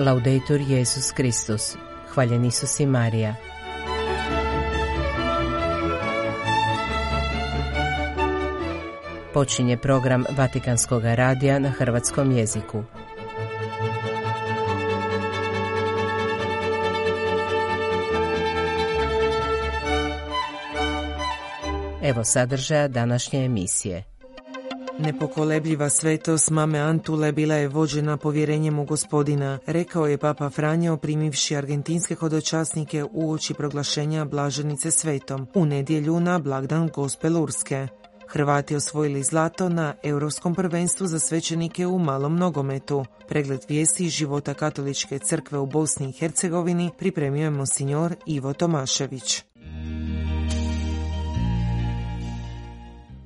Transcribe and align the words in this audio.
Laudetur 0.00 0.60
Jezus 0.60 1.12
Kristus. 1.12 1.76
Hvaljen 2.14 2.44
Isus 2.44 2.80
i 2.80 2.86
Marija. 2.86 3.34
Počinje 9.34 9.76
program 9.76 10.24
Vatikanskog 10.36 11.02
radija 11.04 11.58
na 11.58 11.70
hrvatskom 11.70 12.32
jeziku. 12.32 12.82
Evo 22.02 22.24
sadržaja 22.24 22.88
današnje 22.88 23.44
emisije. 23.44 24.19
Nepokolebljiva 25.00 25.88
svetost 25.88 26.50
mame 26.50 26.78
Antule 26.78 27.32
bila 27.32 27.54
je 27.54 27.68
vođena 27.68 28.16
povjerenjem 28.16 28.78
u 28.78 28.84
gospodina, 28.84 29.58
rekao 29.66 30.06
je 30.06 30.18
Papa 30.18 30.50
Franjo 30.50 30.96
primivši 30.96 31.56
argentinske 31.56 32.14
hodočasnike 32.14 33.04
u 33.12 33.32
oči 33.32 33.54
proglašenja 33.54 34.24
blaženice 34.24 34.90
svetom 34.90 35.46
u 35.54 35.66
nedjelju 35.66 36.20
na 36.20 36.38
blagdan 36.38 36.88
Gospelurske. 36.94 37.88
Hrvati 38.28 38.76
osvojili 38.76 39.22
zlato 39.22 39.68
na 39.68 39.94
Europskom 40.02 40.54
prvenstvu 40.54 41.06
za 41.06 41.18
svećenike 41.18 41.86
u 41.86 41.98
malom 41.98 42.36
nogometu. 42.36 43.04
Pregled 43.28 43.60
vijesti 43.68 44.08
života 44.08 44.54
katoličke 44.54 45.18
crkve 45.18 45.58
u 45.58 45.66
Bosni 45.66 46.08
i 46.08 46.12
Hercegovini 46.12 46.90
pripremio 46.98 47.44
je 47.44 47.50
monsignor 47.50 48.14
Ivo 48.26 48.52
Tomašević. 48.52 49.49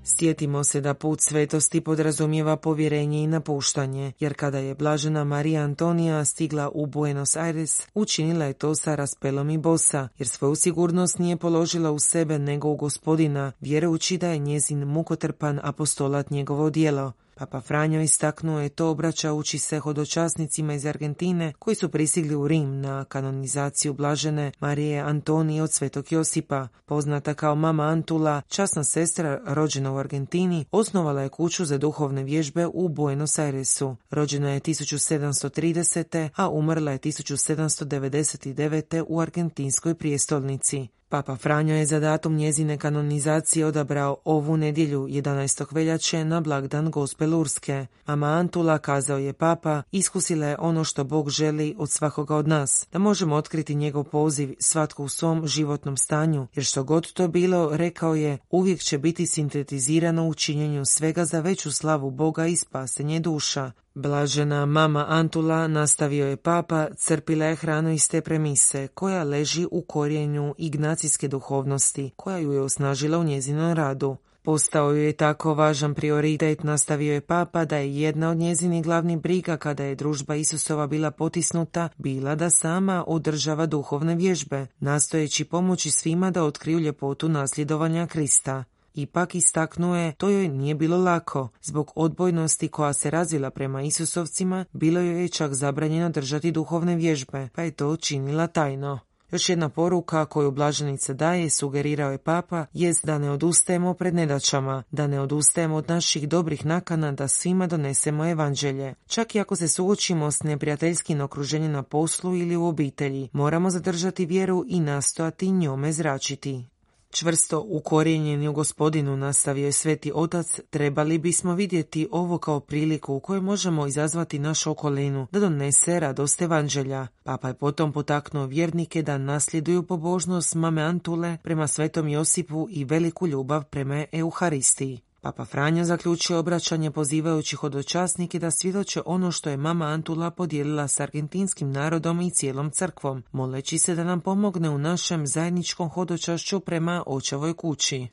Sjetimo 0.06 0.64
se 0.64 0.80
da 0.80 0.94
put 0.94 1.20
svetosti 1.20 1.80
podrazumijeva 1.80 2.56
povjerenje 2.56 3.22
i 3.22 3.26
napuštanje, 3.26 4.12
jer 4.20 4.34
kada 4.34 4.58
je 4.58 4.74
blažena 4.74 5.24
Marija 5.24 5.62
Antonija 5.62 6.24
stigla 6.24 6.70
u 6.74 6.86
Buenos 6.86 7.36
Aires, 7.36 7.82
učinila 7.94 8.44
je 8.44 8.52
to 8.52 8.74
sa 8.74 8.94
raspelom 8.94 9.50
i 9.50 9.58
bosa, 9.58 10.08
jer 10.18 10.28
svoju 10.28 10.54
sigurnost 10.54 11.18
nije 11.18 11.36
položila 11.36 11.90
u 11.90 11.98
sebe 11.98 12.38
nego 12.38 12.68
u 12.68 12.76
gospodina, 12.76 13.52
vjerujući 13.60 14.18
da 14.18 14.28
je 14.28 14.38
njezin 14.38 14.84
mukotrpan 14.84 15.60
apostolat 15.62 16.30
njegovo 16.30 16.70
dijelo. 16.70 17.12
Papa 17.36 17.60
Franjo 17.60 18.00
istaknuo 18.00 18.60
je 18.60 18.68
to 18.68 18.90
obraćajući 18.90 19.58
se 19.58 19.78
hodočasnicima 19.78 20.74
iz 20.74 20.86
Argentine 20.86 21.52
koji 21.58 21.74
su 21.74 21.88
prisigli 21.88 22.34
u 22.34 22.48
Rim 22.48 22.80
na 22.80 23.04
kanonizaciju 23.04 23.94
blažene 23.94 24.52
Marije 24.60 25.00
Antonije 25.00 25.62
od 25.62 25.72
Svetog 25.72 26.12
Josipa. 26.12 26.68
Poznata 26.86 27.34
kao 27.34 27.54
mama 27.54 27.82
Antula, 27.82 28.42
časna 28.48 28.84
sestra 28.84 29.40
rođena 29.46 29.92
u 29.92 29.96
Argentini, 29.96 30.64
osnovala 30.70 31.22
je 31.22 31.28
kuću 31.28 31.64
za 31.64 31.78
duhovne 31.78 32.24
vježbe 32.24 32.66
u 32.66 32.88
Buenos 32.88 33.38
Airesu. 33.38 33.96
Rođena 34.10 34.50
je 34.50 34.60
1730. 34.60 36.28
a 36.36 36.48
umrla 36.48 36.92
je 36.92 36.98
1799. 36.98 39.04
u 39.08 39.20
argentinskoj 39.20 39.94
prijestolnici. 39.94 40.88
Papa 41.14 41.36
Franjo 41.36 41.74
je 41.74 41.86
za 41.86 42.00
datum 42.00 42.36
njezine 42.36 42.78
kanonizacije 42.78 43.66
odabrao 43.66 44.16
ovu 44.24 44.56
nedjelju 44.56 45.00
11. 45.08 45.74
veljače 45.74 46.24
na 46.24 46.40
blagdan 46.40 46.90
Gospelurske. 46.90 47.86
Mama 48.06 48.26
Antula, 48.26 48.78
kazao 48.78 49.18
je 49.18 49.32
papa, 49.32 49.82
iskusila 49.92 50.46
je 50.46 50.56
ono 50.58 50.84
što 50.84 51.04
Bog 51.04 51.30
želi 51.30 51.74
od 51.78 51.90
svakoga 51.90 52.36
od 52.36 52.48
nas, 52.48 52.86
da 52.92 52.98
možemo 52.98 53.34
otkriti 53.34 53.74
njegov 53.74 54.04
poziv 54.04 54.54
svatko 54.58 55.04
u 55.04 55.08
svom 55.08 55.46
životnom 55.46 55.96
stanju, 55.96 56.46
jer 56.54 56.64
što 56.64 56.84
god 56.84 57.12
to 57.12 57.28
bilo, 57.28 57.76
rekao 57.76 58.14
je, 58.14 58.38
uvijek 58.50 58.80
će 58.80 58.98
biti 58.98 59.26
sintetizirano 59.26 60.28
u 60.28 60.34
činjenju 60.34 60.84
svega 60.84 61.24
za 61.24 61.40
veću 61.40 61.72
slavu 61.72 62.10
Boga 62.10 62.46
i 62.46 62.56
spasenje 62.56 63.20
duša. 63.20 63.72
Blažena 63.96 64.66
mama 64.66 65.06
Antula, 65.08 65.68
nastavio 65.68 66.26
je 66.26 66.36
papa, 66.36 66.86
crpila 66.96 67.46
je 67.46 67.56
hranu 67.56 67.90
iz 67.90 68.08
te 68.08 68.20
premise, 68.20 68.88
koja 68.88 69.22
leži 69.22 69.66
u 69.70 69.82
korijenju 69.82 70.54
ignacijske 70.58 71.28
duhovnosti, 71.28 72.10
koja 72.16 72.38
ju 72.38 72.52
je 72.52 72.60
osnažila 72.60 73.18
u 73.18 73.24
njezinom 73.24 73.72
radu. 73.72 74.16
Postao 74.42 74.90
ju 74.90 75.02
je 75.02 75.12
tako 75.12 75.54
važan 75.54 75.94
prioritet, 75.94 76.62
nastavio 76.62 77.14
je 77.14 77.20
papa, 77.20 77.64
da 77.64 77.76
je 77.76 78.00
jedna 78.00 78.30
od 78.30 78.36
njezinih 78.36 78.84
glavnih 78.84 79.18
briga 79.18 79.56
kada 79.56 79.84
je 79.84 79.94
družba 79.94 80.34
Isusova 80.34 80.86
bila 80.86 81.10
potisnuta, 81.10 81.88
bila 81.96 82.34
da 82.34 82.50
sama 82.50 83.04
održava 83.06 83.66
duhovne 83.66 84.14
vježbe, 84.14 84.66
nastojeći 84.80 85.44
pomoći 85.44 85.90
svima 85.90 86.30
da 86.30 86.44
otkriju 86.44 86.78
ljepotu 86.78 87.28
nasljedovanja 87.28 88.06
Krista. 88.06 88.64
Ipak 88.94 89.34
istaknuje, 89.34 90.12
to 90.12 90.28
joj 90.28 90.48
nije 90.48 90.74
bilo 90.74 90.96
lako. 90.96 91.48
Zbog 91.62 91.92
odbojnosti 91.94 92.68
koja 92.68 92.92
se 92.92 93.10
razvila 93.10 93.50
prema 93.50 93.82
Isusovcima, 93.82 94.64
bilo 94.72 95.00
joj 95.00 95.22
je 95.22 95.28
čak 95.28 95.54
zabranjeno 95.54 96.10
držati 96.10 96.52
duhovne 96.52 96.96
vježbe, 96.96 97.48
pa 97.54 97.62
je 97.62 97.70
to 97.70 97.96
činila 97.96 98.46
tajno. 98.46 98.98
Još 99.34 99.48
jedna 99.48 99.68
poruka 99.68 100.26
koju 100.26 100.50
blaženica 100.50 101.12
daje, 101.12 101.50
sugerirao 101.50 102.10
je 102.10 102.18
papa, 102.18 102.66
jest 102.72 103.06
da 103.06 103.18
ne 103.18 103.30
odustajemo 103.30 103.94
pred 103.94 104.14
nedačama, 104.14 104.82
da 104.90 105.06
ne 105.06 105.20
odustajemo 105.20 105.76
od 105.76 105.88
naših 105.88 106.28
dobrih 106.28 106.66
nakana 106.66 107.12
da 107.12 107.28
svima 107.28 107.66
donesemo 107.66 108.30
evanđelje. 108.30 108.94
Čak 109.06 109.34
i 109.34 109.40
ako 109.40 109.56
se 109.56 109.68
suočimo 109.68 110.30
s 110.30 110.42
neprijateljskim 110.42 111.20
okruženjem 111.20 111.72
na 111.72 111.82
poslu 111.82 112.36
ili 112.36 112.56
u 112.56 112.64
obitelji, 112.64 113.28
moramo 113.32 113.70
zadržati 113.70 114.26
vjeru 114.26 114.64
i 114.68 114.80
nastojati 114.80 115.50
njome 115.50 115.92
zračiti. 115.92 116.64
Čvrsto 117.14 117.64
ukorijenjeni 117.68 118.48
u 118.48 118.52
gospodinu, 118.52 119.16
nastavio 119.16 119.66
je 119.66 119.72
sveti 119.72 120.12
otac, 120.14 120.60
trebali 120.70 121.18
bismo 121.18 121.54
vidjeti 121.54 122.08
ovo 122.10 122.38
kao 122.38 122.60
priliku 122.60 123.14
u 123.14 123.20
kojoj 123.20 123.40
možemo 123.40 123.86
izazvati 123.86 124.38
našu 124.38 124.70
okolinu 124.70 125.26
da 125.32 125.40
donese 125.40 126.00
radost 126.00 126.42
evanđelja. 126.42 127.06
Papa 127.22 127.48
je 127.48 127.54
potom 127.54 127.92
potaknuo 127.92 128.46
vjernike 128.46 129.02
da 129.02 129.18
nasljeduju 129.18 129.82
pobožnost 129.82 130.54
mame 130.54 130.82
Antule 130.82 131.38
prema 131.42 131.66
svetom 131.66 132.08
Josipu 132.08 132.66
i 132.70 132.84
veliku 132.84 133.26
ljubav 133.26 133.64
prema 133.64 134.04
Euharistiji. 134.12 135.00
Papa 135.24 135.44
Franja 135.44 135.84
zaključio 135.84 136.38
obraćanje 136.38 136.90
pozivajući 136.90 137.56
hodočasnike 137.56 138.38
da 138.38 138.50
svjedoče 138.50 139.00
ono 139.06 139.30
što 139.30 139.50
je 139.50 139.56
mama 139.56 139.84
Antula 139.84 140.30
podijelila 140.30 140.88
s 140.88 141.00
argentinskim 141.00 141.72
narodom 141.72 142.20
i 142.20 142.30
cijelom 142.30 142.70
crkvom, 142.70 143.22
moleći 143.32 143.78
se 143.78 143.94
da 143.94 144.04
nam 144.04 144.20
pomogne 144.20 144.70
u 144.70 144.78
našem 144.78 145.26
zajedničkom 145.26 145.88
hodočašću 145.88 146.60
prema 146.60 147.02
očevoj 147.06 147.54
kući. 147.54 148.08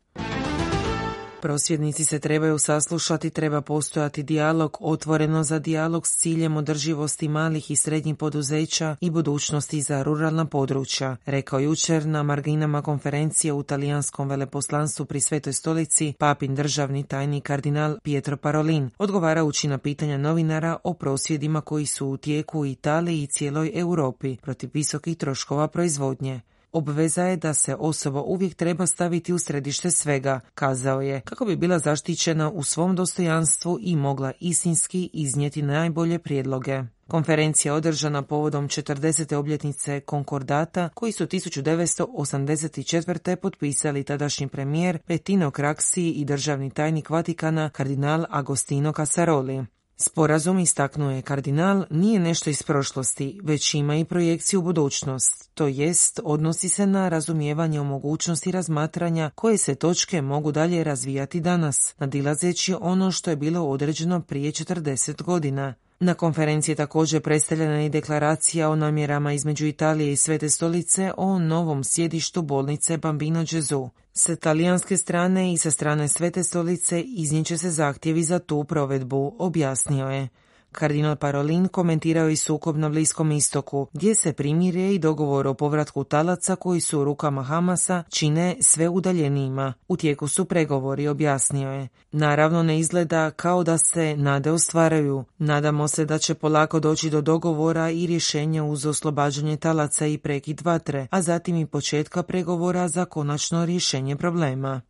Prosvjednici 1.42 2.06
se 2.06 2.20
trebaju 2.20 2.60
saslušati, 2.60 3.30
treba 3.30 3.62
postojati 3.62 4.24
dijalog 4.24 4.78
otvoreno 4.80 5.44
za 5.44 5.60
dijalog 5.60 6.08
s 6.08 6.18
ciljem 6.18 6.58
održivosti 6.58 7.28
malih 7.28 7.72
i 7.72 7.76
srednjih 7.76 8.16
poduzeća 8.16 8.96
i 9.02 9.10
budućnosti 9.10 9.82
za 9.82 10.04
ruralna 10.04 10.46
područja, 10.46 11.18
rekao 11.26 11.60
jučer 11.60 12.06
na 12.06 12.24
marginama 12.24 12.82
konferencije 12.82 13.54
u 13.54 13.64
talijanskom 13.64 14.30
veleposlanstvu 14.30 15.06
pri 15.06 15.22
Svetoj 15.22 15.54
stolici 15.54 16.14
papin 16.20 16.56
državni 16.56 17.04
tajnik 17.04 17.44
kardinal 17.44 17.98
Pietro 18.04 18.38
Parolin, 18.38 18.90
odgovarajući 18.98 19.68
na 19.68 19.78
pitanja 19.78 20.18
novinara 20.18 20.78
o 20.84 20.94
prosvjedima 20.94 21.62
koji 21.62 21.86
su 21.86 22.08
u 22.08 22.18
tijeku 22.18 22.60
u 22.60 22.66
Italiji 22.66 23.24
i 23.24 23.28
cijeloj 23.28 23.72
Europi 23.76 24.38
protiv 24.38 24.70
visokih 24.74 25.18
troškova 25.18 25.68
proizvodnje. 25.68 26.42
Obveza 26.72 27.24
je 27.24 27.38
da 27.38 27.54
se 27.54 27.76
osoba 27.76 28.22
uvijek 28.22 28.56
treba 28.56 28.88
staviti 28.88 29.34
u 29.34 29.40
središte 29.40 29.92
svega, 29.92 30.40
kazao 30.56 31.02
je, 31.02 31.22
kako 31.22 31.46
bi 31.46 31.56
bila 31.56 31.80
zaštićena 31.80 32.50
u 32.50 32.64
svom 32.64 32.96
dostojanstvu 32.96 33.78
i 33.82 33.96
mogla 33.96 34.32
istinski 34.40 35.10
iznijeti 35.14 35.62
najbolje 35.62 36.20
prijedloge. 36.20 36.84
Konferencija 37.08 37.74
održana 37.74 38.22
povodom 38.22 38.68
40. 38.68 39.36
obljetnice 39.36 40.00
konkordata 40.00 40.90
koji 40.90 41.12
su 41.12 41.26
1984. 41.26 43.36
potpisali 43.36 44.04
tadašnji 44.04 44.48
premijer 44.48 44.98
Petino 45.08 45.52
Kraksi 45.52 46.10
i 46.10 46.26
državni 46.26 46.70
tajnik 46.70 47.10
Vatikana 47.10 47.70
kardinal 47.70 48.26
Agostino 48.30 48.94
Casaroli. 48.94 49.66
Sporazum, 50.02 50.60
istaknuo 50.60 51.12
je 51.12 51.22
kardinal, 51.22 51.86
nije 51.90 52.20
nešto 52.20 52.50
iz 52.50 52.64
prošlosti, 52.64 53.40
već 53.44 53.74
ima 53.74 53.96
i 53.96 54.06
projekciju 54.06 54.60
u 54.60 54.64
budućnost, 54.64 55.50
to 55.54 55.68
jest 55.68 56.20
odnosi 56.24 56.70
se 56.70 56.88
na 56.88 57.10
razumijevanje 57.10 57.80
o 57.80 57.84
mogućnosti 57.84 58.52
razmatranja 58.52 59.32
koje 59.36 59.58
se 59.58 59.76
točke 59.76 60.22
mogu 60.22 60.52
dalje 60.52 60.84
razvijati 60.84 61.40
danas, 61.40 61.96
nadilazeći 61.98 62.76
ono 62.82 63.12
što 63.12 63.30
je 63.30 63.36
bilo 63.36 63.70
određeno 63.70 64.22
prije 64.22 64.52
40 64.52 65.24
godina. 65.24 65.74
Na 66.04 66.14
konferenciji 66.14 66.74
je 66.74 66.78
također 66.78 67.22
predstavljena 67.22 67.84
i 67.84 67.90
deklaracija 67.90 68.70
o 68.70 68.76
namjerama 68.76 69.34
između 69.34 69.66
Italije 69.66 70.12
i 70.12 70.16
Svete 70.16 70.50
stolice 70.50 71.12
o 71.18 71.40
novom 71.40 71.84
sjedištu 71.84 72.42
bolnice 72.42 72.98
Bambino 72.98 73.44
Gesù. 73.44 73.90
Sa 74.14 74.36
talijanske 74.36 74.98
strane 74.98 75.54
i 75.54 75.58
sa 75.58 75.72
strane 75.72 76.08
Svete 76.08 76.44
stolice 76.44 77.02
izniče 77.02 77.58
se 77.58 77.70
zahtjevi 77.70 78.24
za 78.24 78.40
tu 78.40 78.64
provedbu, 78.64 79.36
objasnio 79.40 80.08
je. 80.08 80.30
Kardinal 80.72 81.16
Parolin 81.16 81.68
komentirao 81.68 82.30
i 82.30 82.36
sukob 82.36 82.78
na 82.78 82.90
Bliskom 82.90 83.32
istoku, 83.32 83.88
gdje 83.94 84.16
se 84.16 84.34
primirje 84.34 84.96
i 84.96 85.00
dogovor 85.00 85.48
o 85.48 85.54
povratku 85.54 86.04
talaca 86.04 86.56
koji 86.56 86.82
su 86.82 87.00
u 87.00 87.04
rukama 87.04 87.44
Hamasa 87.44 88.04
čine 88.10 88.56
sve 88.62 88.90
udaljenijima. 88.90 89.74
U 89.88 89.98
tijeku 89.98 90.28
su 90.28 90.46
pregovori, 90.46 91.08
objasnio 91.08 91.72
je. 91.72 91.88
Naravno 92.12 92.64
ne 92.64 92.80
izgleda 92.80 93.32
kao 93.32 93.64
da 93.64 93.78
se 93.78 94.16
nade 94.18 94.52
ostvaraju. 94.52 95.24
Nadamo 95.38 95.88
se 95.88 96.06
da 96.06 96.18
će 96.18 96.34
polako 96.34 96.80
doći 96.80 97.10
do 97.10 97.22
dogovora 97.22 97.90
i 97.90 98.08
rješenja 98.08 98.64
uz 98.64 98.86
oslobađanje 98.86 99.58
talaca 99.58 100.06
i 100.06 100.18
prekid 100.18 100.62
vatre, 100.62 101.08
a 101.12 101.22
zatim 101.22 101.58
i 101.58 101.66
početka 101.66 102.24
pregovora 102.24 102.88
za 102.88 103.06
konačno 103.06 103.66
rješenje 103.66 104.16
problema. 104.16 104.82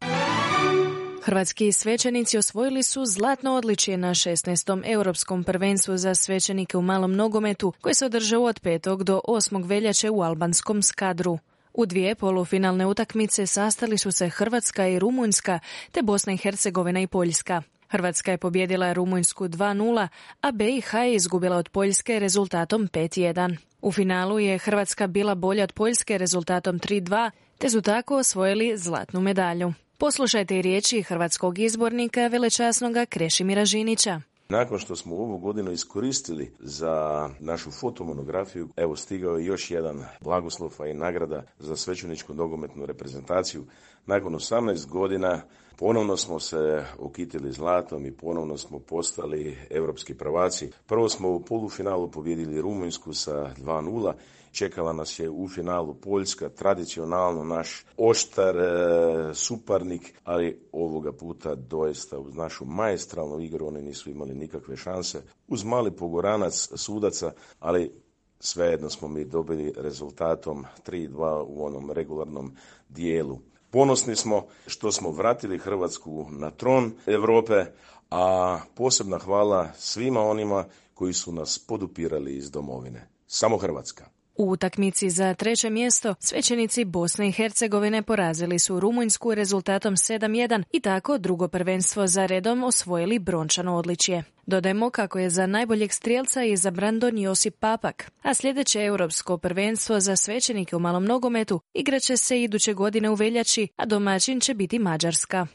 Hrvatski 1.24 1.72
svećenici 1.72 2.38
osvojili 2.38 2.84
su 2.84 3.06
zlatno 3.06 3.54
odličje 3.54 3.98
na 3.98 4.10
16. 4.10 4.82
europskom 4.86 5.44
prvenstvu 5.44 5.98
za 5.98 6.16
svećenike 6.16 6.78
u 6.78 6.82
malom 6.82 7.16
nogometu 7.16 7.74
koji 7.82 7.96
se 7.96 8.06
održao 8.06 8.44
od 8.44 8.62
5. 8.62 9.04
do 9.04 9.22
8. 9.28 9.68
veljače 9.68 10.10
u 10.10 10.22
albanskom 10.22 10.82
skadru. 10.82 11.40
U 11.74 11.86
dvije 11.86 12.16
polufinalne 12.16 12.86
utakmice 12.86 13.48
sastali 13.48 13.98
su 13.98 14.12
se 14.12 14.30
Hrvatska 14.30 14.88
i 14.88 15.00
Rumunjska, 15.00 15.60
te 15.92 16.02
Bosna 16.02 16.34
i 16.34 16.38
Hercegovina 16.38 17.02
i 17.02 17.08
Poljska. 17.08 17.62
Hrvatska 17.90 18.32
je 18.32 18.38
pobjedila 18.38 18.94
Rumunjsku 18.94 19.48
2-0, 19.48 20.08
a 20.42 20.52
BiH 20.52 20.94
je 20.94 21.16
izgubila 21.16 21.58
od 21.58 21.70
Poljske 21.70 22.20
rezultatom 22.20 22.88
5-1. 22.88 23.58
U 23.82 23.92
finalu 23.92 24.40
je 24.40 24.58
Hrvatska 24.58 25.08
bila 25.08 25.36
bolja 25.36 25.64
od 25.64 25.72
Poljske 25.72 26.18
rezultatom 26.18 26.80
3-2, 26.80 27.32
te 27.58 27.70
su 27.70 27.82
tako 27.82 28.18
osvojili 28.18 28.78
zlatnu 28.78 29.22
medalju. 29.22 29.74
Poslušajte 30.02 30.58
i 30.58 30.62
riječi 30.62 31.02
hrvatskog 31.02 31.60
izbornika 31.60 32.28
velečasnoga 32.28 33.06
Krešimira 33.06 33.66
Žinića. 33.66 34.22
Nakon 34.50 34.80
što 34.80 34.96
smo 34.96 35.16
ovu 35.16 35.38
godinu 35.38 35.72
iskoristili 35.72 36.52
za 36.60 37.30
našu 37.40 37.72
fotomonografiju, 37.72 38.70
evo 38.78 38.96
stigao 38.96 39.38
je 39.38 39.46
još 39.46 39.72
jedan 39.72 40.06
blagoslov 40.22 40.72
i 40.90 40.94
nagrada 40.94 41.44
za 41.60 41.76
svećeničku 41.76 42.34
nogometnu 42.34 42.86
reprezentaciju. 42.86 43.66
Nakon 44.06 44.34
18 44.34 44.88
godina 44.88 45.42
ponovno 45.78 46.18
smo 46.18 46.40
se 46.40 46.86
okitili 47.00 47.52
zlatom 47.52 48.06
i 48.06 48.12
ponovno 48.12 48.58
smo 48.58 48.80
postali 48.80 49.58
europski 49.70 50.14
prvaci. 50.14 50.72
Prvo 50.86 51.10
smo 51.10 51.30
u 51.30 51.40
polufinalu 51.40 52.12
pobjedili 52.12 52.62
Rumunjsku 52.62 53.14
sa 53.14 53.54
2-0 53.58 54.14
Čekala 54.52 54.94
nas 54.94 55.20
je 55.20 55.30
u 55.30 55.48
finalu 55.48 55.94
Poljska, 55.94 56.50
tradicionalno 56.50 57.44
naš 57.44 57.86
oštar 57.98 58.58
e, 58.58 59.34
suparnik, 59.34 60.14
ali 60.24 60.60
ovoga 60.72 61.12
puta 61.12 61.56
doista 61.56 62.20
uz 62.20 62.36
našu 62.36 62.66
maestralnu 62.66 63.40
igru 63.40 63.68
oni 63.68 63.82
nisu 63.82 64.10
imali 64.10 64.36
nikakve 64.36 64.78
šanse. 64.78 65.22
Uz 65.48 65.64
mali 65.64 65.92
pogoranac 65.92 66.70
sudaca, 66.76 67.32
ali 67.60 67.92
svejedno 68.40 68.90
smo 68.90 69.08
mi 69.08 69.26
dobili 69.26 69.74
rezultatom 69.78 70.66
3-2 70.88 71.46
u 71.48 71.66
onom 71.66 71.92
regularnom 71.92 72.56
dijelu. 72.90 73.40
Ponosni 73.70 74.16
smo 74.16 74.46
što 74.68 74.92
smo 74.92 75.12
vratili 75.12 75.58
Hrvatsku 75.58 76.26
na 76.30 76.52
tron 76.52 76.92
Europe, 77.06 77.66
a 78.10 78.60
posebna 78.76 79.18
hvala 79.18 79.70
svima 79.78 80.22
onima 80.22 80.66
koji 80.94 81.14
su 81.14 81.32
nas 81.32 81.60
podupirali 81.60 82.36
iz 82.36 82.52
domovine. 82.52 83.08
Samo 83.28 83.58
Hrvatska. 83.58 84.06
U 84.42 84.52
utakmici 84.52 85.10
za 85.10 85.34
treće 85.34 85.70
mjesto 85.70 86.16
svećenici 86.20 86.86
Bosne 86.86 87.28
i 87.28 87.32
Hercegovine 87.32 88.02
porazili 88.02 88.60
su 88.60 88.80
Rumunjsku 88.80 89.36
rezultatom 89.36 89.96
7-1 89.96 90.64
i 90.72 90.80
tako 90.80 91.18
drugo 91.18 91.48
prvenstvo 91.48 92.08
za 92.08 92.26
redom 92.26 92.64
osvojili 92.64 93.20
brončano 93.20 93.76
odličje. 93.76 94.24
Dodajmo 94.46 94.90
kako 94.90 95.20
je 95.20 95.30
za 95.30 95.48
najboljeg 95.48 95.94
strijelca 95.94 96.44
izabran 96.44 97.00
Don 97.00 97.18
Josip 97.18 97.56
Papak, 97.60 98.12
a 98.22 98.34
sljedeće 98.34 98.84
europsko 98.84 99.38
prvenstvo 99.38 100.00
za 100.00 100.16
svećenike 100.16 100.76
u 100.76 100.80
malom 100.80 101.06
nogometu 101.06 101.62
igraće 101.74 102.18
se 102.18 102.42
iduće 102.42 102.74
godine 102.74 103.10
u 103.10 103.14
veljači, 103.14 103.68
a 103.76 103.86
domaćin 103.86 104.40
će 104.40 104.54
biti 104.54 104.80
Mađarska. 104.80 105.48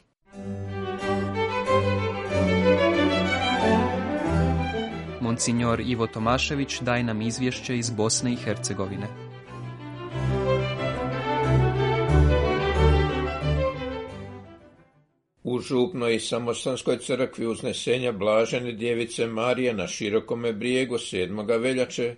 Monsignor 5.37 5.81
Ivo 5.81 6.07
Tomašević 6.07 6.79
daje 6.79 7.03
nam 7.03 7.21
izvješće 7.21 7.77
iz 7.77 7.89
Bosne 7.89 8.33
i 8.33 8.35
Hercegovine. 8.35 9.07
U 15.43 15.59
župnoj 15.59 16.15
i 16.15 16.19
samostanskoj 16.19 16.97
crkvi 16.97 17.47
uznesenja 17.47 18.11
Blažene 18.11 18.71
djevice 18.71 19.27
Marije 19.27 19.73
na 19.73 19.87
širokome 19.87 20.53
brijegu 20.53 20.95
7. 20.95 21.61
veljače 21.61 22.15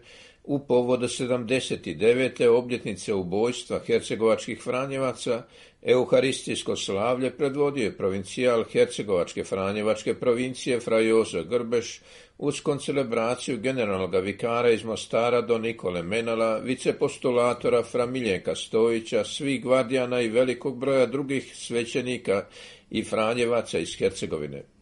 u 0.50 0.60
povodu 0.60 1.08
79. 1.08 2.48
obljetnice 2.48 3.14
ubojstva 3.14 3.80
hercegovačkih 3.80 4.62
Franjevaca, 4.64 5.44
Euharistijsko 5.82 6.76
slavlje 6.76 7.32
predvodio 7.32 7.84
je 7.84 7.98
provincijal 7.98 8.64
Hercegovačke 8.64 9.44
Franjevačke 9.44 10.14
provincije 10.14 10.80
Frajozo 10.80 11.44
Grbeš 11.44 12.02
uz 12.38 12.62
koncelebraciju 12.62 13.60
generalnog 13.60 14.16
vikara 14.24 14.70
iz 14.70 14.84
Mostara 14.84 15.42
do 15.42 15.58
Nikole 15.58 16.04
Menala, 16.04 16.58
vicepostulatora 16.58 17.84
Fra 17.84 18.06
Miljenka 18.06 18.56
Stojića, 18.56 19.24
svih 19.24 19.64
gvardijana 19.64 20.22
i 20.22 20.30
velikog 20.30 20.80
broja 20.80 21.06
drugih 21.06 21.56
svećenika 21.56 22.46
i 22.90 23.04
Franjevaca 23.04 23.80
iz 23.80 23.98
Hercegovine. 23.98 24.79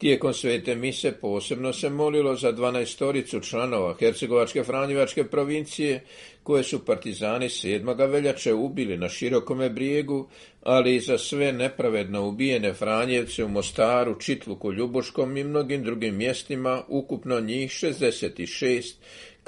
Tijekom 0.00 0.34
svete 0.34 0.74
mise 0.74 1.12
posebno 1.12 1.72
se 1.72 1.90
molilo 1.90 2.36
za 2.36 2.52
dvanaestoricu 2.52 3.40
članova 3.40 3.94
Hercegovačke 3.98 4.64
Franjevačke 4.64 5.24
provincije, 5.24 6.04
koje 6.42 6.62
su 6.62 6.84
partizani 6.84 7.48
7. 7.48 8.10
veljače 8.10 8.52
ubili 8.54 8.96
na 8.96 9.08
širokome 9.08 9.70
brijegu, 9.70 10.28
ali 10.62 10.96
i 10.96 11.00
za 11.00 11.18
sve 11.18 11.52
nepravedno 11.52 12.28
ubijene 12.28 12.74
Franjevce 12.74 13.44
u 13.44 13.48
Mostaru, 13.48 14.20
Čitluku, 14.20 14.72
Ljubuškom 14.72 15.36
i 15.36 15.44
mnogim 15.44 15.84
drugim 15.84 16.16
mjestima, 16.16 16.82
ukupno 16.88 17.40
njih 17.40 17.70
66, 17.70 18.94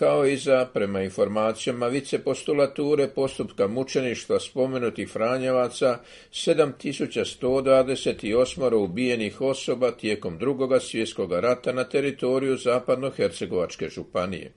kao 0.02 0.26
i 0.26 0.37
za, 0.37 0.66
prema 0.75 1.02
informacijama 1.02 1.87
vicepostulature 1.87 3.08
postupka 3.08 3.66
mučeništva 3.66 4.40
spomenutih 4.40 5.08
Franjevaca, 5.08 5.99
7128 6.32 8.75
ubijenih 8.75 9.40
osoba 9.40 9.90
tijekom 9.90 10.38
drugoga 10.38 10.81
svjetskog 10.81 11.32
rata 11.32 11.72
na 11.72 11.84
teritoriju 11.84 12.56
zapadno-hercegovačke 12.56 13.88
županije. 13.88 14.52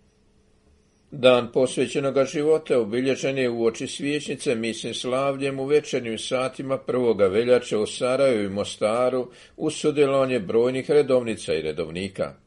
Dan 1.11 1.51
posvećenoga 1.51 2.25
života 2.25 2.79
obilježen 2.79 3.37
je 3.37 3.49
u 3.49 3.65
oči 3.65 3.87
svječnice 3.87 4.55
mislim 4.55 4.93
slavljem 4.93 5.59
u 5.59 5.65
večernjim 5.65 6.17
satima 6.17 6.77
prvoga 6.77 7.27
veljače 7.27 7.77
u 7.77 7.85
Sarajevu 7.85 8.43
i 8.43 8.49
Mostaru 8.49 9.31
uz 9.57 9.73
sudjelovanje 9.73 10.39
brojnih 10.39 10.91
redovnica 10.91 11.53
i 11.53 11.61
redovnika. 11.61 12.44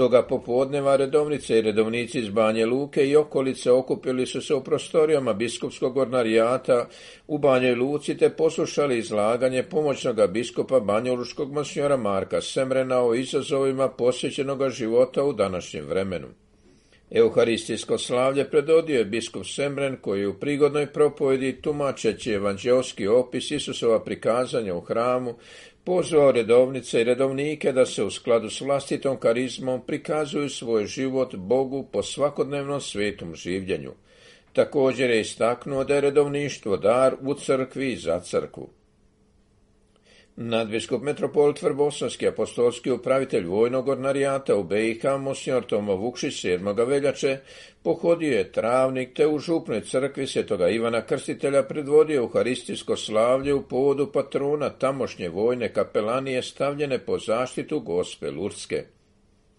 Toga 0.00 0.22
popodneva 0.22 0.96
redovnice 0.96 1.58
i 1.58 1.62
redovnici 1.62 2.18
iz 2.18 2.28
Banje 2.28 2.66
Luke 2.66 3.06
i 3.06 3.16
okolice 3.16 3.72
okupili 3.72 4.26
su 4.26 4.40
se 4.42 4.54
u 4.54 4.64
prostorijama 4.64 5.32
biskupskog 5.32 5.96
ornarijata 5.96 6.88
u 7.28 7.38
Banjoj 7.38 7.74
Luci 7.74 8.16
te 8.16 8.30
poslušali 8.30 8.98
izlaganje 8.98 9.62
pomoćnog 9.62 10.30
biskupa 10.30 10.80
banjoluškog 10.80 11.52
masjora 11.52 11.96
Marka 11.96 12.40
Semrena 12.40 13.02
o 13.02 13.14
izazovima 13.14 13.88
posvećenoga 13.88 14.70
života 14.70 15.24
u 15.24 15.32
današnjem 15.32 15.86
vremenu. 15.86 16.28
Euharistijsko 17.10 17.98
slavlje 17.98 18.50
predodio 18.50 18.98
je 18.98 19.04
biskup 19.04 19.46
Semren 19.46 19.96
koji 20.00 20.26
u 20.26 20.34
prigodnoj 20.34 20.86
propovedi 20.86 21.62
tumačeći 21.62 22.32
evanđelski 22.32 23.06
opis 23.06 23.50
Isusova 23.50 24.04
prikazanja 24.04 24.74
u 24.74 24.80
hramu 24.80 25.34
pozvao 25.84 26.32
redovnice 26.32 27.00
i 27.00 27.04
redovnike 27.04 27.72
da 27.72 27.86
se 27.86 28.04
u 28.04 28.10
skladu 28.10 28.50
s 28.50 28.60
vlastitom 28.60 29.16
karizmom 29.16 29.80
prikazuju 29.86 30.48
svoj 30.48 30.86
život 30.86 31.34
Bogu 31.34 31.86
po 31.92 32.02
svakodnevnom 32.02 32.80
svetom 32.80 33.34
življenju. 33.34 33.92
Također 34.52 35.10
je 35.10 35.20
istaknuo 35.20 35.84
da 35.84 35.94
je 35.94 36.00
redovništvo 36.00 36.76
dar 36.76 37.14
u 37.20 37.34
crkvi 37.34 37.92
i 37.92 37.96
za 37.96 38.20
crkvu. 38.20 38.68
Nadbiskup 40.36 41.02
metropolit 41.02 41.62
Vrbosanski 41.62 42.28
apostolski 42.28 42.90
upravitelj 42.90 43.44
vojnog 43.44 43.88
ornarijata 43.88 44.56
u 44.56 44.64
BiH, 44.64 45.04
monsignor 45.20 45.64
Tomo 45.64 45.96
Vukšić 45.96 46.44
7. 46.44 46.86
veljače, 46.88 47.38
pohodio 47.82 48.36
je 48.36 48.52
travnik 48.52 49.14
te 49.14 49.26
u 49.26 49.38
župnoj 49.38 49.80
crkvi 49.80 50.26
svetoga 50.26 50.68
Ivana 50.68 51.06
Krstitelja 51.06 51.62
predvodio 51.62 52.16
Euharistijsko 52.16 52.96
slavlje 52.96 53.54
u 53.54 53.62
povodu 53.62 54.12
patrona 54.12 54.70
tamošnje 54.70 55.28
vojne 55.28 55.72
kapelanije 55.72 56.42
stavljene 56.42 56.98
po 56.98 57.18
zaštitu 57.18 57.80
gospe 57.80 58.30
Lurske. 58.30 58.84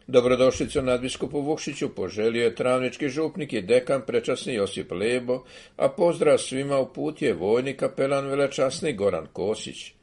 Dobrodošlicu 0.07 0.81
nadbiskupu 0.81 1.41
Vukšiću 1.41 1.95
poželio 1.95 2.43
je 2.43 2.55
travnički 2.55 3.09
župnik 3.09 3.53
i 3.53 3.61
dekan 3.61 4.01
prečasni 4.07 4.53
Josip 4.53 4.91
Lebo, 4.91 5.43
a 5.77 5.89
pozdrav 5.89 6.37
svima 6.37 6.79
uputio 6.79 7.27
je 7.27 7.33
vojni 7.33 7.73
kapelan 7.73 8.27
velečasni 8.27 8.93
Goran 8.93 9.27
Kosić. 9.33 10.00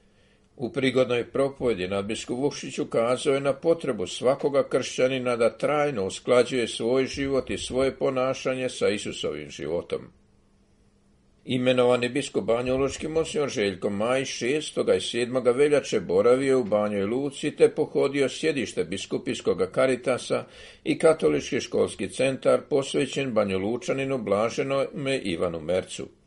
U 0.60 0.72
prigodnoj 0.72 1.24
propovedi 1.30 1.88
nadbiskup 1.88 2.38
Vukšić 2.38 2.78
ukazao 2.78 3.34
je 3.34 3.40
na 3.40 3.52
potrebu 3.52 4.06
svakoga 4.06 4.68
kršćanina 4.68 5.36
da 5.36 5.56
trajno 5.56 6.06
usklađuje 6.06 6.68
svoj 6.68 7.06
život 7.06 7.50
i 7.50 7.58
svoje 7.58 7.96
ponašanje 7.96 8.68
sa 8.68 8.88
Isusovim 8.88 9.50
životom. 9.50 10.00
Imenovani 11.44 12.08
biskup 12.08 12.44
Banjoločki 12.44 13.08
monsignor 13.08 13.48
Željko 13.48 13.90
Maj 13.90 14.24
6. 14.24 14.80
i 14.96 15.00
7. 15.00 15.54
veljače 15.56 16.00
boravio 16.00 16.60
u 16.60 16.64
Banjoj 16.64 17.04
Luci 17.04 17.50
te 17.50 17.68
pohodio 17.68 18.28
sjedište 18.28 18.84
biskupijskog 18.84 19.62
karitasa 19.72 20.44
i 20.84 20.98
katolički 20.98 21.60
školski 21.60 22.08
centar 22.08 22.60
posvećen 22.70 23.32
Banjolučaninu 23.32 24.18
Blaženome 24.18 25.18
Ivanu 25.18 25.60
Mercu. 25.60 26.17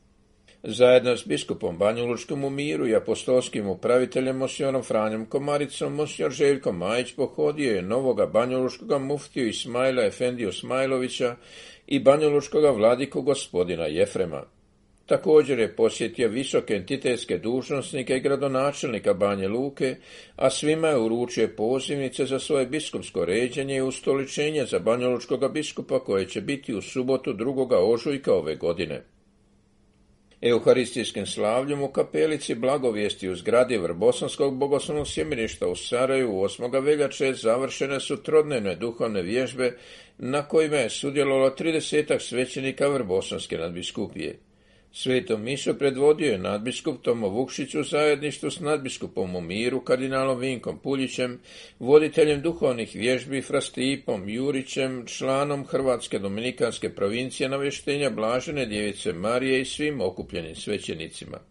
Zajedno 0.63 1.17
s 1.17 1.25
biskupom 1.25 1.77
Banjolučkom 1.77 2.43
u 2.43 2.49
miru 2.49 2.87
i 2.87 2.95
apostolskim 2.95 3.67
upraviteljem 3.67 4.37
monsiorom 4.37 4.83
Franjom 4.83 5.25
Komaricom, 5.25 5.93
monsior 5.93 6.31
Željko 6.31 6.71
Majić 6.71 7.13
pohodio 7.15 7.75
je 7.75 7.81
novoga 7.81 8.25
banjolučkoga 8.25 8.97
muftiju 8.97 9.47
Ismaila 9.47 10.03
Efendiju 10.03 10.51
Smajlovića 10.51 11.35
i 11.87 11.99
banjolučkoga 11.99 12.69
vladiku 12.69 13.21
gospodina 13.21 13.85
Jefrema. 13.85 14.43
Također 15.05 15.59
je 15.59 15.75
posjetio 15.75 16.29
visoke 16.29 16.73
entitetske 16.73 17.37
dužnosnike 17.37 18.17
i 18.17 18.19
gradonačelnika 18.19 19.13
Banje 19.13 19.47
Luke, 19.47 19.95
a 20.35 20.49
svima 20.49 20.87
je 20.87 20.97
uručio 20.97 21.49
pozivnice 21.57 22.25
za 22.25 22.39
svoje 22.39 22.65
biskupsko 22.65 23.25
ređenje 23.25 23.75
i 23.75 23.81
ustoličenje 23.81 24.65
za 24.65 24.79
banjolučkoga 24.79 25.47
biskupa 25.47 25.99
koje 25.99 26.25
će 26.25 26.41
biti 26.41 26.73
u 26.73 26.81
subotu 26.81 27.33
2. 27.33 27.75
ožujka 27.75 28.33
ove 28.33 28.55
godine. 28.55 29.01
Euharistijskim 30.41 31.25
slavljom 31.25 31.81
u 31.81 31.87
kapelici 31.87 32.55
blagovijesti 32.55 33.29
u 33.29 33.35
zgradi 33.35 33.77
Vrbosanskog 33.77 34.57
bogoslovnog 34.57 35.07
sjemirišta 35.07 35.67
u 35.67 35.75
Sarajevu 35.75 36.43
8. 36.43 36.83
veljače 36.83 37.33
završene 37.33 37.99
su 37.99 38.23
trodnevne 38.23 38.75
duhovne 38.75 39.21
vježbe 39.21 39.77
na 40.17 40.47
kojima 40.47 40.75
je 40.75 40.89
sudjelovalo 40.89 41.49
30 41.49 42.19
svećenika 42.19 42.87
Vrbosanske 42.87 43.57
nadbiskupije. 43.57 44.39
Svetom 44.93 45.43
misu 45.43 45.77
predvodio 45.77 46.31
je 46.31 46.37
nadbiskup 46.37 47.01
Tomo 47.01 47.27
Vukšić 47.29 47.75
u 47.75 47.83
zajedništvu 47.83 48.51
s 48.51 48.59
nadbiskupom 48.59 49.35
u 49.35 49.41
miru, 49.41 49.81
kardinalom 49.81 50.39
Vinkom 50.39 50.79
Puljićem, 50.79 51.39
voditeljem 51.79 52.41
duhovnih 52.41 52.95
vježbi 52.95 53.41
Frastipom 53.41 54.29
Jurićem, 54.29 55.05
članom 55.07 55.65
Hrvatske 55.65 56.19
dominikanske 56.19 56.89
provincije 56.89 57.49
navještenja 57.49 58.09
Blažene 58.09 58.65
djevice 58.65 59.13
Marije 59.13 59.61
i 59.61 59.65
svim 59.65 60.01
okupljenim 60.01 60.55
svećenicima. 60.55 61.50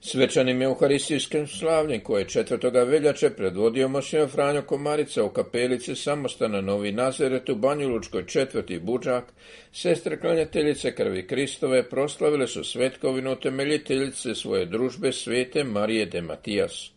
Svečanim 0.00 0.62
euharistijskim 0.62 1.46
slavljem 1.46 2.00
koje 2.00 2.28
četvrtoga 2.28 2.82
veljače 2.82 3.30
predvodio 3.30 3.88
Mosio 3.88 4.28
Franjo 4.28 4.62
Komarica 4.62 5.24
u 5.24 5.28
kapelici 5.28 5.94
samostana 5.94 6.60
Novi 6.60 6.92
Nazaret 6.92 7.48
u 7.48 7.54
Banjulučkoj 7.54 8.26
četvrti 8.26 8.78
Buđak, 8.78 9.24
sestre 9.72 10.20
klanjateljice 10.20 10.94
krvi 10.94 11.26
Kristove 11.26 11.88
proslavile 11.88 12.46
su 12.46 12.64
svetkovinu 12.64 13.36
temeljiteljice 13.36 14.34
svoje 14.34 14.66
družbe 14.66 15.12
svete 15.12 15.64
Marije 15.64 16.06
de 16.06 16.20
Matijas. 16.20 16.90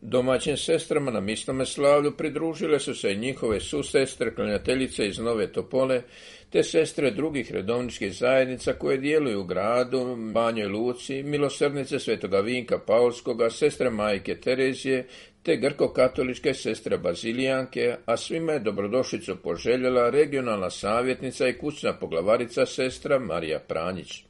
Domaćim 0.00 0.56
sestrama 0.56 1.10
na 1.10 1.20
mislome 1.20 1.66
slavlju 1.66 2.16
pridružile 2.16 2.80
su 2.80 2.94
se 2.94 3.12
i 3.12 3.16
njihove 3.16 3.60
susestre, 3.60 4.34
klanjateljice 4.34 5.08
iz 5.08 5.18
Nove 5.18 5.52
Topole, 5.52 6.02
te 6.50 6.62
sestre 6.62 7.10
drugih 7.10 7.52
redovničkih 7.52 8.12
zajednica 8.12 8.72
koje 8.72 8.98
djeluju 8.98 9.40
u 9.40 9.44
gradu, 9.44 10.16
Banjoj 10.32 10.68
Luci, 10.68 11.22
milosrdnice 11.22 11.98
Svetoga 11.98 12.40
Vinka 12.40 12.78
Paulskoga, 12.78 13.50
sestre 13.50 13.90
Majke 13.90 14.34
Terezije, 14.34 15.06
te 15.42 15.56
grko-katoličke 15.56 16.54
sestre 16.54 16.98
Bazilijanke, 16.98 17.96
a 18.06 18.16
svima 18.16 18.52
je 18.52 18.60
dobrodošlicu 18.60 19.36
poželjela 19.42 20.10
regionalna 20.10 20.70
savjetnica 20.70 21.48
i 21.48 21.58
kućna 21.58 21.92
poglavarica 21.92 22.66
sestra 22.66 23.18
Marija 23.18 23.58
Pranjić. 23.58 24.27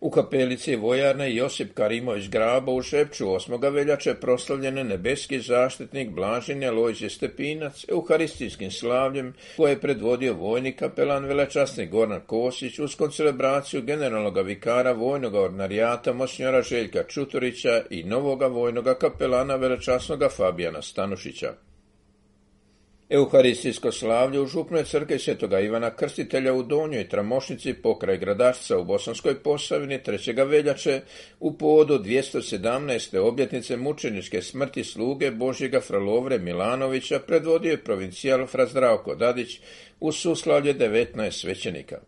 U 0.00 0.10
kapelici 0.10 0.76
vojarne 0.76 1.34
Josip 1.34 1.74
Karimović 1.74 2.28
Grabo 2.28 2.72
u 2.72 2.82
Šepču 2.82 3.26
8. 3.26 3.72
veljače 3.72 4.14
proslavljene 4.14 4.84
nebeski 4.84 5.40
zaštitnik 5.40 6.10
Blaženja 6.10 6.72
Lojze 6.72 7.08
Stepinac 7.08 7.84
euharistijskim 7.88 8.70
slavljem 8.70 9.34
koje 9.56 9.70
je 9.70 9.80
predvodio 9.80 10.34
vojni 10.34 10.72
kapelan 10.72 11.24
velečasni 11.24 11.86
Goran 11.86 12.20
Kosić 12.26 12.78
uz 12.78 12.94
koncelebraciju 12.94 13.82
generalnog 13.82 14.46
vikara 14.46 14.92
vojnog 14.92 15.34
ordinarijata 15.34 16.12
Mosnjora 16.12 16.62
Željka 16.62 17.04
Čutorića 17.08 17.82
i 17.90 18.04
novoga 18.04 18.46
vojnoga 18.46 18.94
kapelana 18.94 19.56
velečasnoga 19.56 20.28
Fabijana 20.28 20.82
Stanušića. 20.82 21.69
Euharistijsko 23.10 23.92
slavlje 23.92 24.40
u 24.40 24.46
župnoj 24.46 24.84
crkvi 24.84 25.18
Svetoga 25.18 25.60
Ivana 25.60 25.90
Krstitelja 25.90 26.54
u 26.54 26.62
Donjoj 26.62 27.08
Tramošnici 27.08 27.74
pokraj 27.74 28.18
Gradašca 28.18 28.78
u 28.78 28.84
Bosanskoj 28.84 29.42
Posavini 29.42 29.98
3. 30.06 30.48
veljače 30.48 31.00
u 31.40 31.58
povodu 31.58 31.98
217. 31.98 33.18
obljetnice 33.18 33.76
mučeničke 33.76 34.42
smrti 34.42 34.84
sluge 34.84 35.30
Božjega 35.30 35.80
Fralovre 35.80 36.38
Milanovića 36.38 37.18
predvodio 37.18 37.70
je 37.70 37.84
provincijal 37.84 38.46
Frazdravko 38.46 39.14
Dadić 39.14 39.60
u 40.00 40.12
suslavlje 40.12 40.74
19 40.74 41.30
svećenika. 41.30 41.98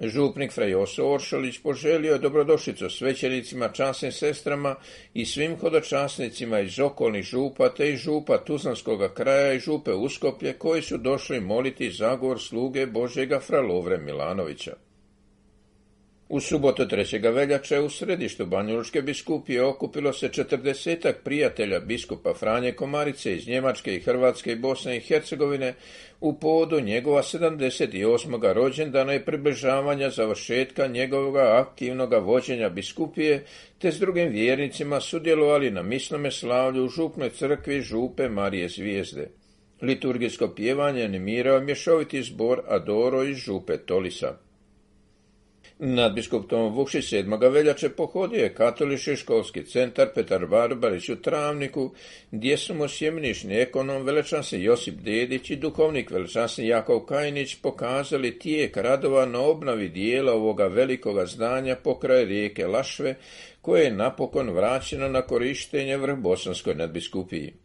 Župnik 0.00 0.52
Frejoso 0.52 1.06
Oršalić 1.06 1.58
poželio 1.58 2.12
je 2.12 2.18
dobrodošlicu 2.18 2.90
svećenicima, 2.90 3.68
časnim 3.68 4.12
sestrama 4.12 4.74
i 5.14 5.26
svim 5.26 5.56
hodočasnicima 5.56 6.60
iz 6.60 6.80
okolnih 6.80 7.24
župa, 7.24 7.68
te 7.68 7.90
i 7.90 7.96
župa 7.96 8.38
Tuzlanskog 8.38 9.00
kraja 9.14 9.52
i 9.52 9.58
župe 9.58 9.92
Uskoplje, 9.92 10.52
koji 10.52 10.82
su 10.82 10.98
došli 10.98 11.40
moliti 11.40 11.90
zagor 11.90 12.40
sluge 12.40 12.86
Božjega 12.86 13.40
Fralovre 13.40 13.98
Milanovića. 13.98 14.74
U 16.28 16.40
subotu 16.40 16.82
3. 16.82 17.34
veljače 17.34 17.80
u 17.80 17.90
središtu 17.90 18.46
Banjolučke 18.46 19.02
biskupije 19.02 19.64
okupilo 19.64 20.12
se 20.12 20.28
četrdesetak 20.28 21.16
prijatelja 21.24 21.80
biskupa 21.80 22.34
Franje 22.34 22.72
Komarice 22.72 23.36
iz 23.36 23.48
Njemačke 23.48 23.94
i 23.94 24.00
Hrvatske 24.00 24.52
i 24.52 24.56
Bosne 24.56 24.96
i 24.96 25.00
Hercegovine 25.00 25.74
u 26.20 26.32
povodu 26.32 26.80
njegova 26.80 27.22
78. 27.22 28.52
rođendana 28.52 29.14
i 29.14 29.24
približavanja 29.24 30.10
završetka 30.10 30.86
njegovog 30.86 31.36
aktivnog 31.36 32.12
vođenja 32.12 32.68
biskupije, 32.68 33.44
te 33.78 33.92
s 33.92 33.98
drugim 33.98 34.28
vjernicima 34.28 35.00
sudjelovali 35.00 35.70
na 35.70 35.82
misnome 35.82 36.30
slavlju 36.30 36.84
u 36.84 36.88
župnoj 36.88 37.30
crkvi 37.30 37.80
župe 37.80 38.28
Marije 38.28 38.68
Zvijezde. 38.68 39.30
Liturgijsko 39.82 40.48
pjevanje 40.48 41.04
animirao 41.04 41.60
mješoviti 41.60 42.22
zbor 42.22 42.62
Adoro 42.68 43.22
iz 43.22 43.36
župe 43.36 43.76
Tolisa. 43.76 44.36
Nadbiskup 45.78 46.48
Tomo 46.48 46.68
Vukšić 46.68 47.12
7. 47.12 47.52
veljače 47.52 47.88
pohodio 47.88 48.42
je 48.42 48.54
katolički 48.54 49.16
školski 49.16 49.64
centar 49.64 50.08
Petar 50.14 50.46
Barbarić 50.46 51.08
u 51.08 51.16
Travniku, 51.16 51.90
gdje 52.30 52.56
su 52.56 52.74
mu 52.74 52.88
sjemenišni 52.88 53.54
ekonom 53.54 54.02
velečansi 54.02 54.60
Josip 54.60 54.94
Dedić 54.94 55.50
i 55.50 55.56
duhovnik 55.56 56.10
velečansi 56.10 56.66
Jakov 56.66 57.00
Kajnić 57.00 57.54
pokazali 57.54 58.38
tijek 58.38 58.76
radova 58.76 59.26
na 59.26 59.40
obnovi 59.40 59.88
dijela 59.88 60.32
ovoga 60.32 60.66
velikoga 60.66 61.26
zdanja 61.26 61.76
pokraj 61.76 62.24
rijeke 62.24 62.66
Lašve, 62.66 63.14
koje 63.60 63.84
je 63.84 63.92
napokon 63.92 64.50
vraćeno 64.50 65.08
na 65.08 65.22
korištenje 65.22 65.96
vrh 65.96 66.18
Bosanskoj 66.18 66.74
nadbiskupiji. 66.74 67.63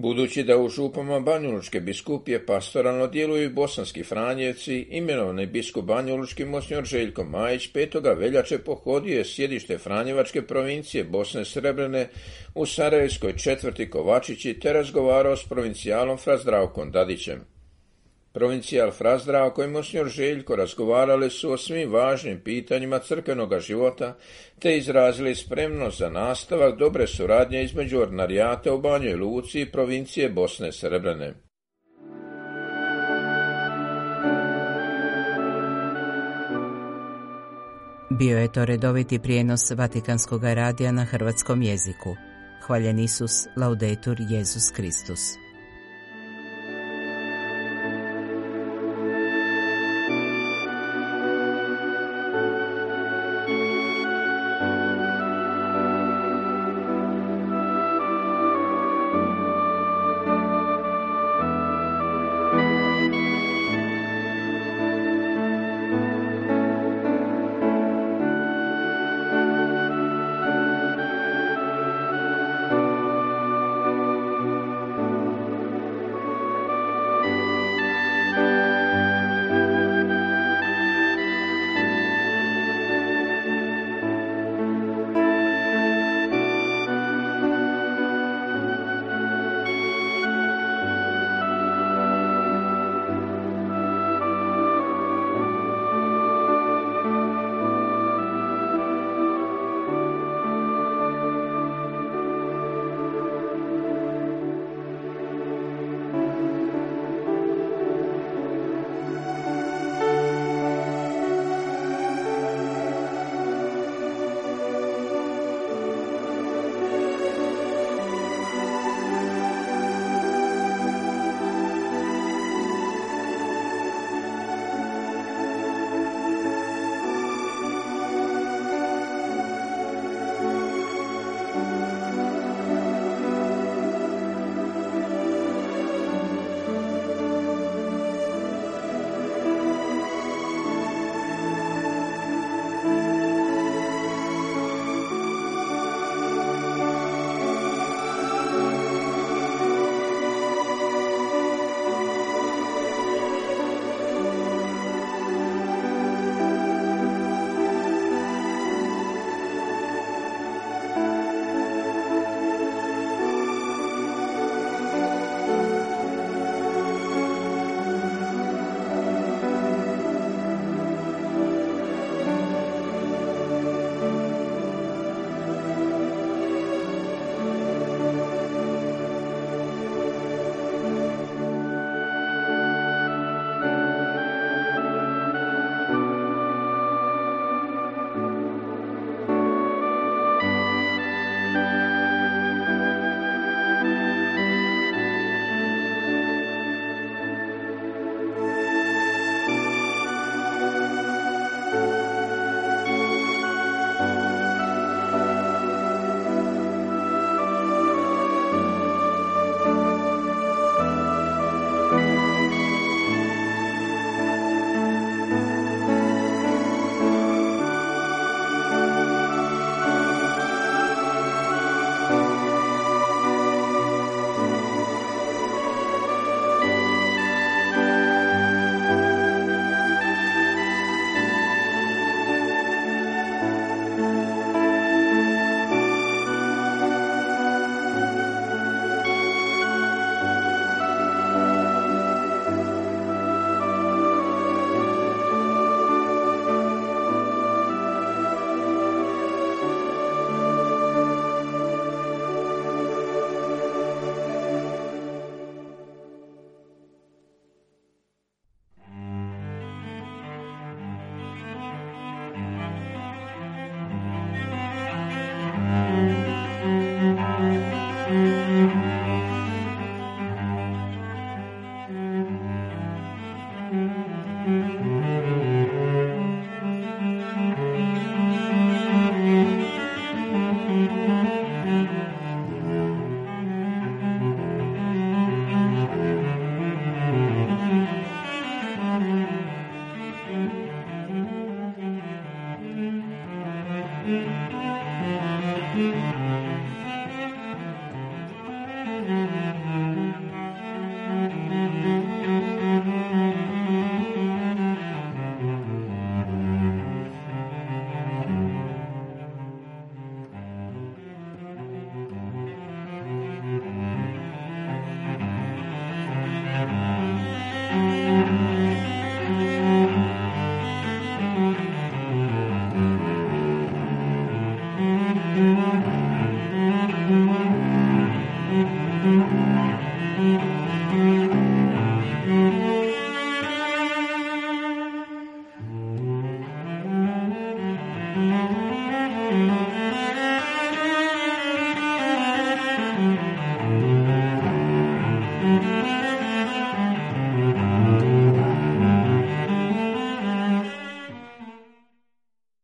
Budući 0.00 0.42
da 0.42 0.58
u 0.58 0.68
župama 0.68 1.20
Banjulučke 1.20 1.80
biskupije 1.80 2.46
pastoralno 2.46 3.06
djeluju 3.06 3.50
bosanski 3.50 4.02
Franjevci, 4.04 4.86
imenovani 4.90 5.46
biskup 5.46 5.84
Banjulučki 5.84 6.44
mosnjor 6.44 6.84
Željko 6.84 7.24
Majić 7.24 7.72
5. 7.72 8.18
veljače 8.18 8.58
pohodio 8.58 9.18
je 9.18 9.24
sjedište 9.24 9.78
Franjevačke 9.78 10.42
provincije 10.42 11.04
Bosne 11.04 11.44
Srebrene 11.44 12.08
u 12.54 12.66
Sarajevskoj 12.66 13.36
četvrti 13.36 13.90
Kovačići 13.90 14.60
te 14.60 14.72
razgovarao 14.72 15.36
s 15.36 15.48
provincijalom 15.48 16.18
Frazdravkom 16.18 16.90
Dadićem. 16.90 17.57
Provincijal 18.32 18.90
Frazdra, 18.90 19.50
kojim 19.50 19.70
Mosnjor 19.70 20.08
Željko 20.08 20.56
razgovarali 20.56 21.30
su 21.30 21.52
o 21.52 21.56
svim 21.56 21.92
važnim 21.92 22.40
pitanjima 22.44 22.98
crkvenog 22.98 23.60
života, 23.60 24.16
te 24.58 24.76
izrazili 24.76 25.34
spremnost 25.34 25.98
za 25.98 26.10
nastavak 26.10 26.78
dobre 26.78 27.06
suradnje 27.06 27.62
između 27.62 27.98
ordinarijata 27.98 28.74
u 28.74 28.80
Banjoj 28.80 29.14
Luci 29.14 29.60
i 29.60 29.70
provincije 29.72 30.28
Bosne 30.28 30.72
Srebrene. 30.72 31.34
Bio 38.10 38.38
je 38.38 38.52
to 38.52 38.64
redoviti 38.64 39.18
prijenos 39.18 39.70
Vatikanskog 39.70 40.44
radija 40.44 40.92
na 40.92 41.04
hrvatskom 41.04 41.62
jeziku. 41.62 42.16
Hvaljen 42.66 42.98
Isus, 42.98 43.32
laudetur 43.56 44.16
Jezus 44.30 44.70
Kristus. 44.76 45.47